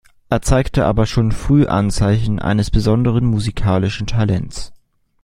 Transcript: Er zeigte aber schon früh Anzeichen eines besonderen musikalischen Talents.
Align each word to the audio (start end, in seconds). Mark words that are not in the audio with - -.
Er 0.29 0.41
zeigte 0.41 0.85
aber 0.87 1.05
schon 1.05 1.31
früh 1.31 1.67
Anzeichen 1.67 2.39
eines 2.39 2.71
besonderen 2.71 3.23
musikalischen 3.23 4.07
Talents. 4.07 4.73